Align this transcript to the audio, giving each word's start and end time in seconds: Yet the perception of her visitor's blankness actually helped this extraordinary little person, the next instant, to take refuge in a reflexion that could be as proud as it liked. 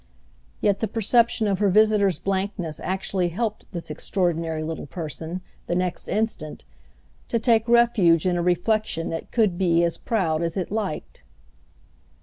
Yet 0.61 0.79
the 0.79 0.87
perception 0.87 1.45
of 1.45 1.59
her 1.59 1.69
visitor's 1.69 2.17
blankness 2.17 2.79
actually 2.79 3.27
helped 3.29 3.65
this 3.71 3.91
extraordinary 3.91 4.63
little 4.63 4.87
person, 4.87 5.41
the 5.67 5.75
next 5.75 6.09
instant, 6.09 6.65
to 7.27 7.37
take 7.37 7.67
refuge 7.69 8.25
in 8.25 8.35
a 8.35 8.41
reflexion 8.41 9.09
that 9.11 9.29
could 9.31 9.59
be 9.59 9.83
as 9.83 9.99
proud 9.99 10.41
as 10.41 10.57
it 10.57 10.71
liked. 10.71 11.21